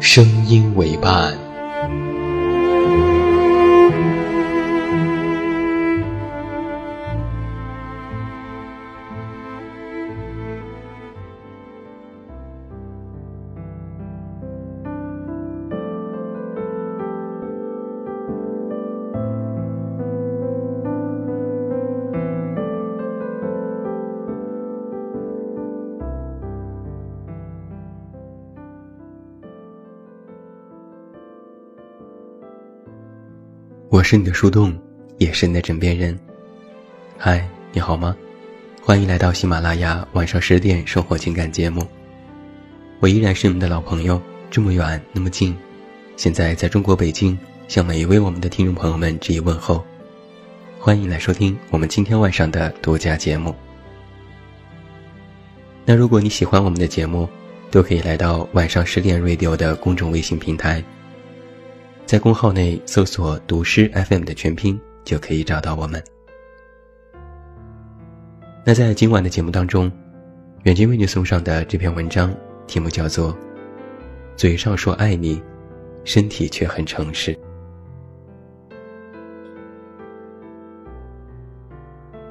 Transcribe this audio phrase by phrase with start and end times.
[0.00, 1.49] 声音为伴。
[34.00, 34.74] 我是你的树洞，
[35.18, 36.18] 也是你的枕边人。
[37.18, 38.16] 嗨，你好吗？
[38.82, 41.86] 欢迎来到喜马拉雅晚上十点生活情感节目。
[43.00, 44.18] 我依然是你们的老朋友，
[44.50, 45.54] 这么远那么近，
[46.16, 49.84] 现在在中国北京，向每一位我们的听众朋友们致以问候。
[50.78, 53.54] 欢迎来收听我们今天晚上的独家节目。
[55.84, 57.28] 那如果你喜欢我们的节目，
[57.70, 60.82] 都可以来到晚上十点 radio 的公众微信平台。
[62.10, 66.02] 在公号内搜索“读诗 FM” 的全拼，就可以找到我们。
[68.66, 69.88] 那在今晚的节目当中，
[70.64, 72.34] 远近为你送上的这篇文章
[72.66, 73.32] 题目叫做
[74.34, 75.40] 《嘴上说爱你，
[76.02, 77.32] 身体却很诚实》。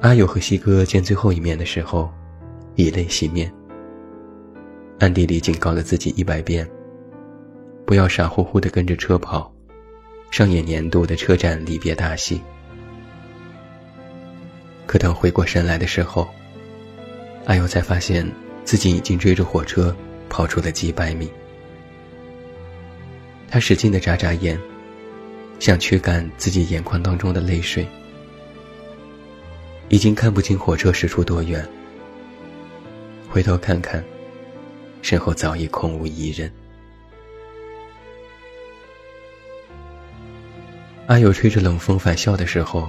[0.02, 2.12] 阿友和西哥见最后一面的时候，
[2.74, 3.50] 以泪洗面，
[4.98, 6.70] 暗地里警告了自己一百遍：
[7.86, 9.50] 不要傻乎乎的跟着车跑。
[10.30, 12.40] 上演年度的车站离别大戏，
[14.86, 16.28] 可等回过神来的时候，
[17.46, 18.30] 阿友才发现
[18.64, 19.94] 自己已经追着火车
[20.28, 21.28] 跑出了几百米。
[23.48, 24.58] 他使劲的眨眨眼，
[25.58, 27.84] 想驱赶自己眼眶当中的泪水。
[29.88, 31.68] 已经看不清火车驶出多远，
[33.28, 34.02] 回头看看，
[35.02, 36.48] 身后早已空无一人。
[41.10, 42.88] 阿友吹着冷风返校的时候，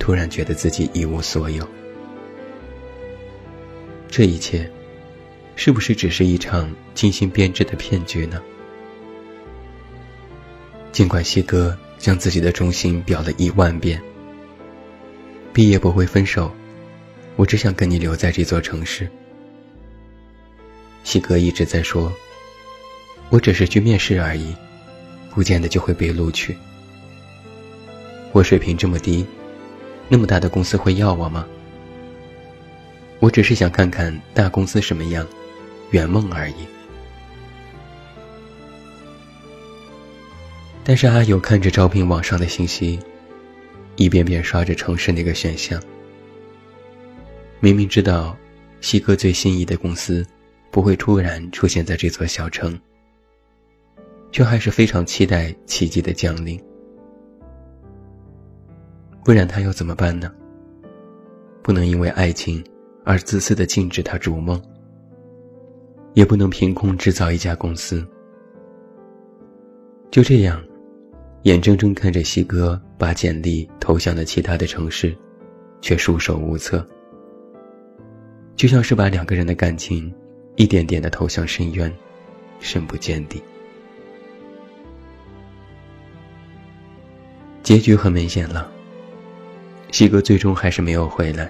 [0.00, 1.64] 突然觉得自己一无所有。
[4.08, 4.68] 这一切，
[5.54, 8.42] 是不是只是一场精心编织的骗局呢？
[10.90, 14.02] 尽管西哥将自己的忠心表了一万遍，
[15.52, 16.52] 毕业不会分手，
[17.36, 19.08] 我只想跟你留在这座城市。
[21.04, 22.12] 西哥一直在说，
[23.30, 24.52] 我只是去面试而已，
[25.30, 26.56] 不见得就会被录取。
[28.34, 29.24] 我水平这么低，
[30.08, 31.46] 那么大的公司会要我吗？
[33.20, 35.24] 我只是想看看大公司什么样，
[35.92, 36.54] 圆梦而已。
[40.82, 42.98] 但是阿友看着招聘网上的信息，
[43.94, 45.80] 一遍遍刷着城市那个选项。
[47.60, 48.36] 明明知道
[48.80, 50.26] 西哥最心仪的公司
[50.72, 52.76] 不会突然出现在这座小城，
[54.32, 56.60] 却还是非常期待奇迹的降临。
[59.24, 60.30] 不然他要怎么办呢？
[61.62, 62.62] 不能因为爱情
[63.04, 64.62] 而自私的禁止他逐梦，
[66.12, 68.06] 也不能凭空制造一家公司。
[70.10, 70.62] 就这样，
[71.44, 75.16] 眼睁睁看着西哥把简历投向了其他的城市，
[75.80, 76.86] 却束手无策，
[78.56, 80.14] 就像是把两个人的感情
[80.56, 81.90] 一点点的投向深渊，
[82.60, 83.42] 深不见底。
[87.62, 88.70] 结局很明显了。
[89.94, 91.48] 西哥最终还是没有回来。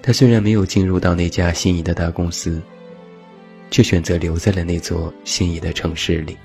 [0.00, 2.62] 他虽然没有进入到那家心仪的大公司，
[3.72, 6.36] 却选择留在了那座心仪的城市里。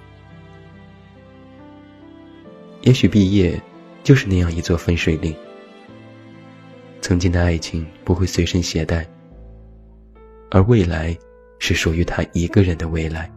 [2.81, 3.61] 也许毕业
[4.01, 5.31] 就是那样一座分水岭。
[7.01, 9.07] 曾经的爱情不会随身携带，
[10.49, 11.15] 而未来
[11.59, 13.31] 是属于他一个人的未来。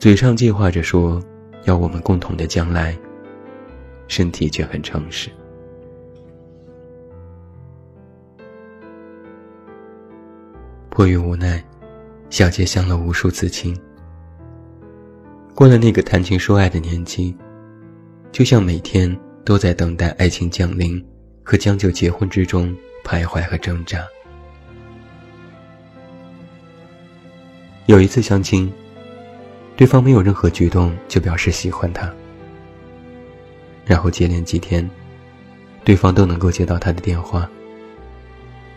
[0.00, 1.22] 嘴上计划着说
[1.66, 2.98] 要我们共同的将来，
[4.10, 5.30] 身体却很诚实。
[10.88, 11.64] 迫于无奈，
[12.28, 13.74] 小杰相了无数次亲。
[15.54, 17.34] 过了那个谈情说爱的年纪，
[18.32, 21.02] 就像每天都在等待爱情降临
[21.44, 24.04] 和将就结婚之中徘徊和挣扎。
[27.86, 28.70] 有一次相亲，
[29.76, 32.12] 对方没有任何举动就表示喜欢他，
[33.84, 34.88] 然后接连几天，
[35.84, 37.48] 对方都能够接到他的电话，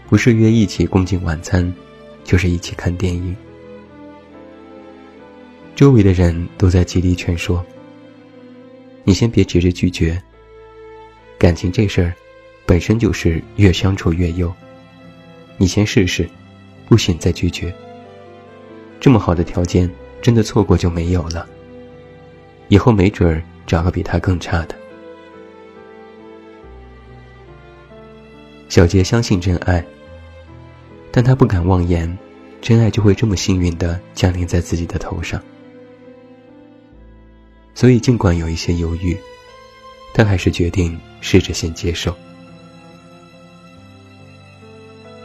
[0.09, 1.71] 不是约一起共进晚餐，
[2.23, 3.35] 就是一起看电影。
[5.75, 7.65] 周围的人都在极力劝说
[9.03, 10.21] ：“你先别急着拒绝。
[11.37, 12.13] 感情这事儿，
[12.65, 14.53] 本身就是越相处越有。
[15.57, 16.29] 你先试试，
[16.87, 17.73] 不行再拒绝。
[18.99, 19.89] 这么好的条件，
[20.21, 21.47] 真的错过就没有了。
[22.69, 24.75] 以后没准儿找个比他更差的。”
[28.73, 29.85] 小杰相信真爱，
[31.11, 32.17] 但他不敢妄言，
[32.59, 35.39] 真爱就会这么幸运的降临在自己的头上。
[37.75, 39.15] 所以，尽管有一些犹豫，
[40.11, 42.17] 他还是决定试着先接受。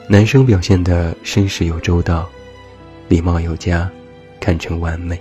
[0.06, 2.28] 男生表现的绅士又周到，
[3.08, 3.90] 礼貌有加，
[4.40, 5.18] 堪称完美。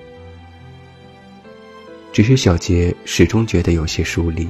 [2.12, 4.46] 只是小杰始终觉得有些疏离，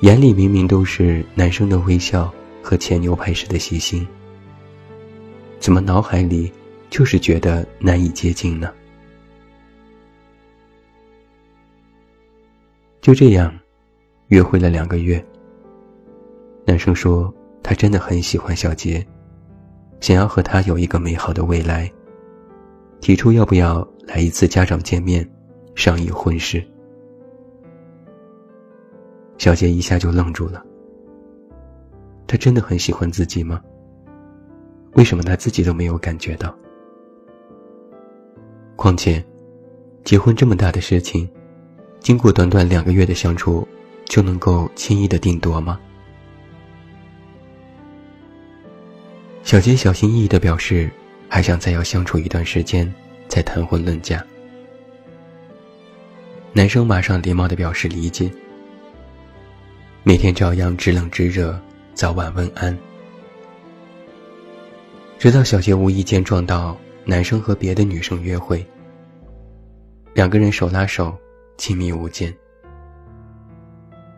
[0.00, 2.32] 眼里明明都是男生的微笑
[2.62, 4.06] 和切牛排时的细心，
[5.58, 6.52] 怎么脑海里
[6.90, 8.70] 就是觉得难以接近呢？
[13.00, 13.52] 就这样，
[14.28, 15.24] 约会了两个月。
[16.66, 17.32] 男生说
[17.62, 19.04] 他真的很喜欢小杰，
[20.00, 21.90] 想要和他有一个美好的未来，
[23.00, 25.26] 提出要不要来一次家长见面，
[25.74, 26.62] 商议婚事。
[29.38, 30.64] 小杰一下就愣住了。
[32.26, 33.60] 他真的很喜欢自己吗？
[34.94, 36.54] 为什么他自己都没有感觉到？
[38.76, 39.24] 况且，
[40.04, 41.28] 结婚这么大的事情。
[42.00, 43.66] 经过短短两个月的相处，
[44.04, 45.80] 就能够轻易的定夺吗？
[49.42, 50.90] 小杰小心翼翼的表示，
[51.28, 52.92] 还想再要相处一段时间，
[53.28, 54.24] 再谈婚论嫁。
[56.52, 58.30] 男生马上礼貌的表示理解，
[60.08, 61.60] 每天照样知冷知热，
[61.92, 62.78] 早晚问安。
[65.18, 68.64] 直到小杰无意间撞到男生和别的女生约会，
[70.14, 71.12] 两个人手拉手。
[71.58, 72.32] 亲密无间，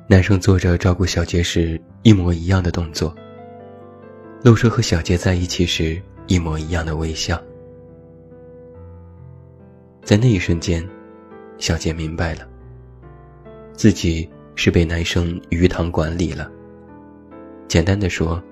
[0.07, 3.15] 男生做着照顾小杰时一模一样的动作，
[4.43, 7.43] 露出和小杰在一起时一模一样的微笑。
[10.03, 10.87] 在那一瞬间，
[11.57, 12.47] 小杰明白了，
[13.73, 16.51] 自己是被男生鱼塘管理了。
[17.69, 18.43] 简单的说，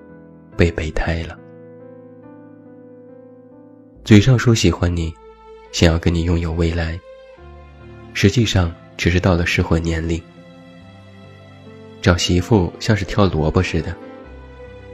[0.55, 1.37] 被备胎了。
[4.05, 5.13] 嘴上说喜欢你，
[5.73, 6.97] 想要跟你拥有未来。
[8.13, 10.23] 实际上只是到了适婚年龄，
[12.01, 13.93] 找媳妇像是挑萝卜似的，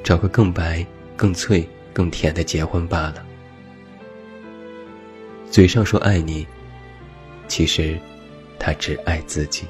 [0.04, 0.84] 找个更白、
[1.16, 1.64] 更脆、
[1.94, 3.24] 更甜的结婚罢了。
[5.52, 6.48] 嘴上说爱你，
[7.48, 8.00] 其实
[8.58, 9.68] 他只爱自己。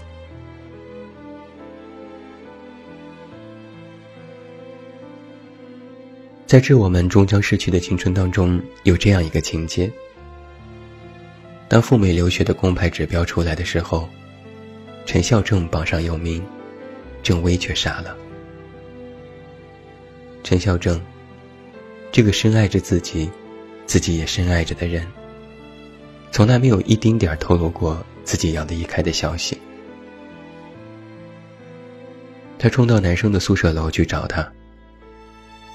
[6.46, 9.92] 在致我们终将逝去的青春当中，有这样一个情节。
[11.68, 14.08] 当赴美留学的公派指标出来的时候，
[15.06, 16.44] 陈孝正榜上有名，
[17.24, 18.16] 郑薇却傻了。
[20.44, 21.02] 陈孝正，
[22.12, 23.30] 这个深爱着自己，
[23.86, 25.08] 自己也深爱着的人，
[26.32, 29.58] 从来没有一丁点儿透露过自己要离开的消息。
[32.60, 34.48] 他冲到男生的宿舍楼去找他，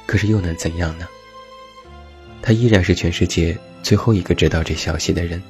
[0.09, 1.07] 可是又能怎样呢？
[2.41, 5.43] 他依然是全世界最后一个知道这消息的人。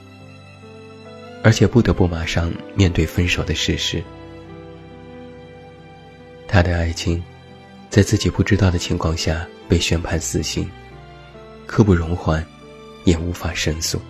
[1.44, 4.02] 而且不得不马上面对分手的事实。
[6.48, 7.22] 他的爱情，
[7.88, 10.68] 在自己不知道的情况下被宣判死刑，
[11.64, 12.44] 刻不容缓，
[13.04, 14.00] 也无法申诉。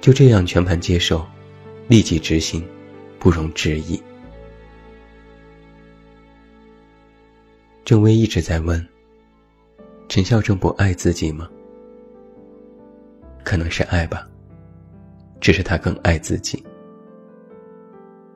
[0.00, 1.26] 就这样全盘接受，
[1.88, 2.64] 立即执行，
[3.18, 4.00] 不容置疑。
[7.86, 8.84] 郑薇一直在问：
[10.08, 11.48] 陈孝正不爱自己吗？
[13.44, 14.28] 可能是爱吧。
[15.40, 16.60] 只是他更爱自己。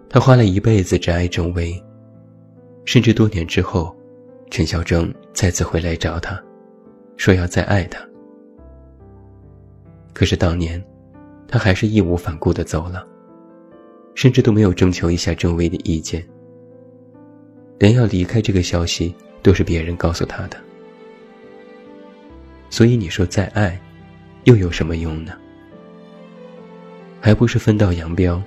[0.08, 1.74] 他花了一辈子只爱郑薇，
[2.84, 3.92] 甚至多年之后，
[4.52, 6.40] 陈孝正再次回来找他，
[7.16, 7.98] 说要再爱他。
[10.12, 10.80] 可是当年，
[11.48, 13.04] 他还是义无反顾的走了，
[14.14, 16.24] 甚至都没有征求一下郑薇的意见。
[17.80, 20.56] 连要离开这个消息都是别人告诉他的。
[22.68, 23.80] 所以你说再爱，
[24.44, 25.36] 又有什么用呢？
[27.20, 28.42] 还不是分道扬镳，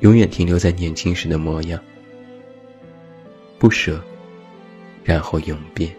[0.00, 1.80] 永远停留在年轻时的模样，
[3.58, 4.02] 不舍，
[5.04, 5.90] 然后永别。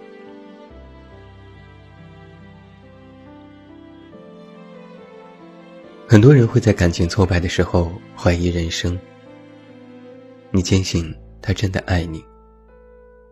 [6.07, 8.99] 很多人会在感情挫败的时候怀疑人生。
[10.51, 12.23] 你坚信他真的爱你，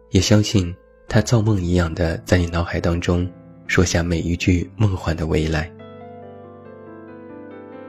[0.09, 0.75] 也相信
[1.07, 3.29] 他造梦一样的在你脑海当中
[3.67, 5.71] 说下每一句梦幻的未来。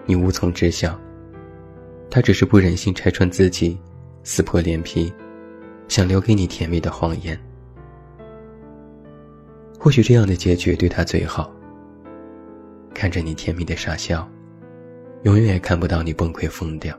[0.06, 0.98] 你无从知晓，
[2.10, 3.78] 他只是不忍心拆穿自己，
[4.22, 5.12] 撕破脸皮，
[5.88, 7.38] 想留给你甜蜜的谎言。
[9.78, 11.52] 或许这样的结局对他最好。
[12.94, 14.28] 看着你甜蜜的傻笑。
[15.24, 16.96] 永远也看不到你崩溃疯掉。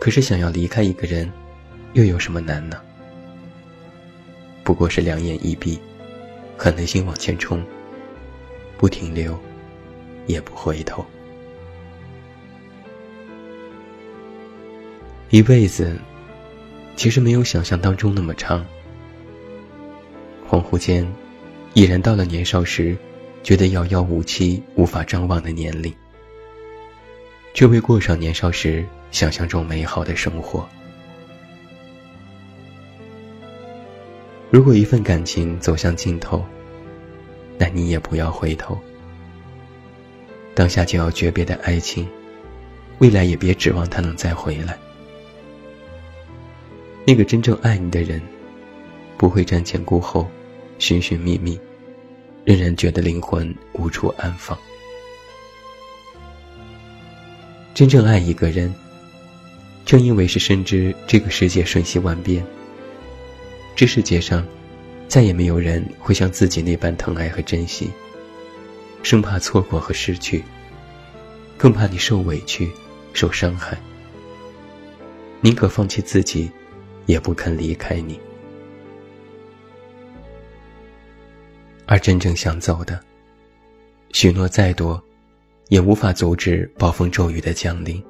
[0.00, 1.30] 可是想要离开一个人，
[1.94, 2.80] 又有什么难呢？
[4.62, 5.78] 不过是两眼一闭，
[6.56, 7.64] 狠的心往前冲，
[8.76, 9.38] 不停留，
[10.26, 11.04] 也不回头。
[15.30, 15.98] 一辈子，
[16.96, 18.64] 其实没有想象当中那么长。
[20.48, 21.06] 恍惚间，
[21.72, 22.96] 已然到了年少时。
[23.42, 25.94] 觉得遥遥无期、无法张望的年龄，
[27.52, 30.66] 却未过上年少时想象中美好的生活。
[34.54, 36.44] 如果一份感情走向尽头，
[37.58, 38.78] 那你也不要回头。
[40.54, 42.08] 当下就要诀别的爱情，
[42.98, 44.78] 未来也别指望他能再回来。
[47.04, 48.22] 那个真正爱你的人，
[49.16, 50.30] 不会瞻前顾后、
[50.78, 51.58] 寻寻觅觅。
[52.44, 54.56] 仍然觉得灵魂无处安放。
[57.74, 58.72] 真正爱一个人，
[59.84, 62.46] 正因为是深知这个世界瞬息万变，
[63.76, 64.46] 这世界上
[65.08, 67.90] 再也没有人会像自己那般疼爱和珍惜，
[69.02, 70.44] 生怕错过和失去，
[71.58, 72.70] 更怕你受委屈、
[73.12, 73.76] 受伤害，
[75.40, 76.50] 宁可放弃自己，
[77.06, 78.18] 也不肯离开你。
[81.86, 82.98] 而真正想走的，
[84.12, 85.02] 许诺再多，
[85.68, 88.02] 也无法阻止暴风骤雨的降临。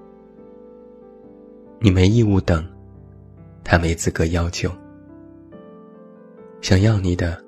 [1.81, 2.65] 你没义务等，
[3.65, 4.71] 他没资格要求。
[6.65, 7.39] 想要你的，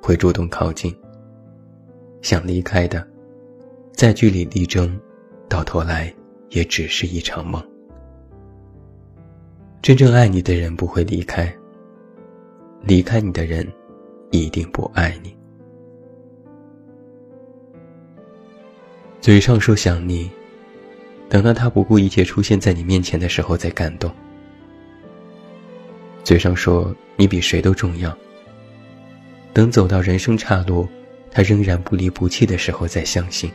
[0.00, 0.90] 会主动靠近；
[2.22, 3.06] 想离开的，
[3.92, 4.98] 再据理力争，
[5.46, 6.10] 到头来
[6.48, 7.62] 也只是一场梦。
[9.82, 11.54] 真正爱你的人不会离开，
[12.80, 13.70] 离开你的人，
[14.30, 15.36] 一定不爱你。
[19.20, 20.30] 嘴上说想你，
[21.28, 24.10] 等到他不顾一切出现在你面前的时候再感动。
[26.24, 28.16] 嘴上说你比谁都重要，
[29.52, 30.88] 等走到人生岔路，
[31.30, 33.50] 他仍然不离不弃的时候再相信。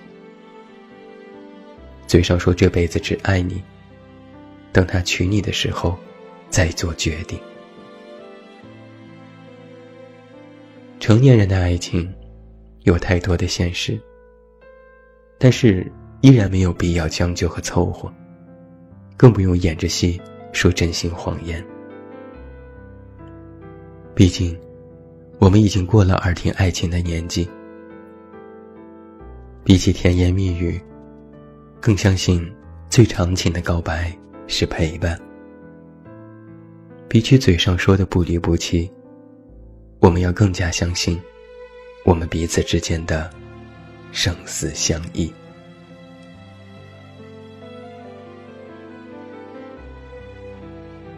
[2.05, 3.61] 嘴上说这辈子只爱你，
[4.71, 5.97] 等他娶你的时候
[6.49, 7.39] 再做决定。
[10.99, 12.13] 成年人的爱情，
[12.83, 13.99] 有太多的现实。
[15.37, 15.85] 但是，
[16.21, 18.11] 依然没有必要将就和凑合，
[19.15, 20.19] 更不用演着戏
[20.51, 21.63] 说真心谎言。
[24.15, 24.57] 毕竟，
[25.39, 27.49] 我们已经过了耳听爱情的年纪。
[29.63, 30.81] 比起甜言蜜语，
[31.79, 32.49] 更相信
[32.89, 34.15] 最长情的告白
[34.47, 35.19] 是陪伴。
[37.07, 38.89] 比起嘴上说的不离不弃，
[39.99, 41.19] 我们要更加相信，
[42.05, 43.29] 我们彼此之间的。
[44.13, 45.31] 生死相依。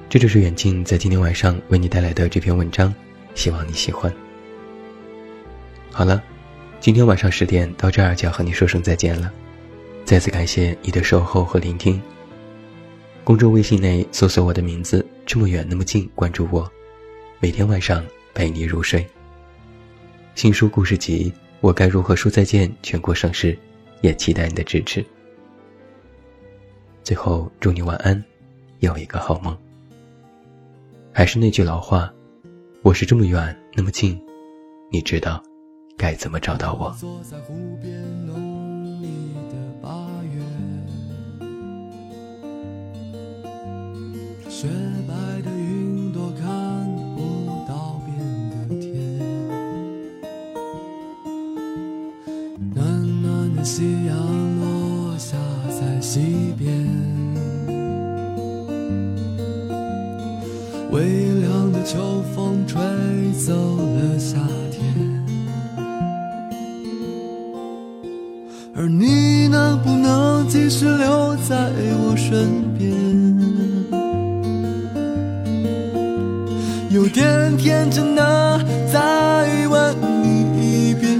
[0.09, 2.93] 这就是远近在今天晚上为你带来的这篇文章，
[3.35, 4.13] 希望你喜欢。
[5.91, 6.21] 好了，
[6.79, 9.31] 今天晚上十点到这儿就要和你说声再见了，
[10.05, 12.01] 再次感谢你的守候和聆听。
[13.23, 16.69] 公众微信内搜索我的名字，这么远那么近，关注我，
[17.39, 19.05] 每天晚上陪你入睡。
[20.35, 21.33] 新书故事集。
[21.61, 22.73] 我该如何说再见？
[22.81, 23.59] 全国上市，
[23.99, 25.05] 也期待你的支持。
[27.03, 28.23] 最后，祝你晚安，
[28.79, 29.57] 有一个好梦。
[31.11, 32.09] 还是那句老话，
[32.81, 34.17] 我是这么远那么近，
[34.89, 35.43] 你知道
[35.97, 36.95] 该怎么找到我？
[61.91, 61.97] 秋
[62.35, 62.79] 风吹
[63.43, 64.37] 走了夏
[64.69, 64.79] 天，
[68.75, 72.93] 而你能不能继续留在我身边？
[76.91, 81.19] 有点天真的再问你一遍，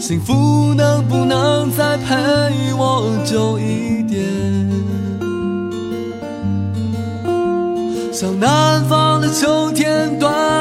[0.00, 3.99] 幸福能不能再陪我久一点？
[9.32, 10.59] 秋天，短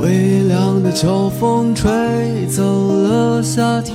[0.00, 1.90] 微凉的秋风吹
[2.46, 3.94] 走了夏天。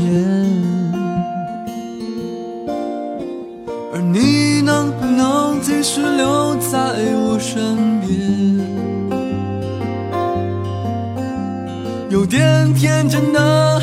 [3.94, 6.78] 而你能不能继续留在
[7.16, 8.60] 我身边，
[12.10, 13.75] 有点天真的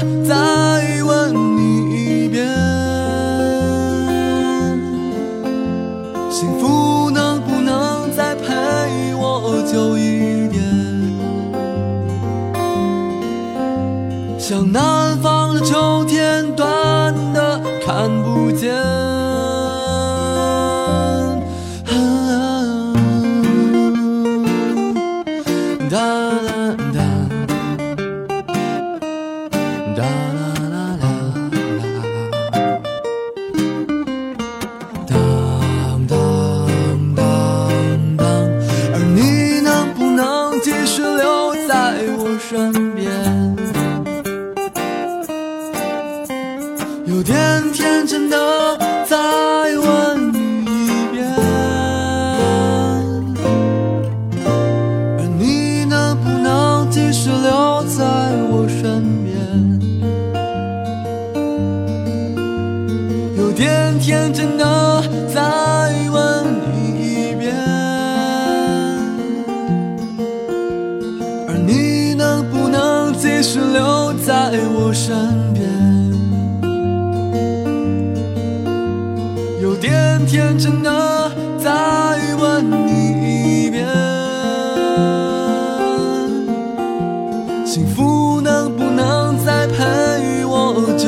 [17.93, 19.12] 看不见。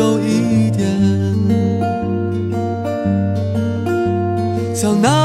[0.05, 0.85] 有一点？
[4.75, 5.24] 像那